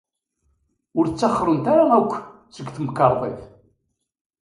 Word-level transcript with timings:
Ur 0.97 1.05
ttaxrent 1.07 1.65
ara 1.73 1.83
akk 1.99 2.11
seg 2.55 2.67
temkarḍit. 2.75 3.41